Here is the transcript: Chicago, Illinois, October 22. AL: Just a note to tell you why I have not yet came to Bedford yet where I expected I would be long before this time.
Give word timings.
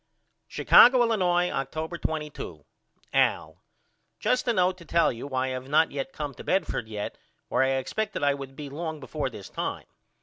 Chicago, 0.47 1.03
Illinois, 1.03 1.51
October 1.51 1.95
22. 1.95 2.65
AL: 3.13 3.63
Just 4.19 4.47
a 4.47 4.53
note 4.53 4.75
to 4.79 4.83
tell 4.85 5.11
you 5.11 5.27
why 5.27 5.45
I 5.45 5.49
have 5.49 5.69
not 5.69 5.91
yet 5.91 6.11
came 6.11 6.33
to 6.33 6.43
Bedford 6.43 6.87
yet 6.87 7.19
where 7.49 7.61
I 7.61 7.67
expected 7.73 8.23
I 8.23 8.33
would 8.33 8.55
be 8.55 8.67
long 8.67 8.99
before 8.99 9.29
this 9.29 9.47
time. 9.47 9.85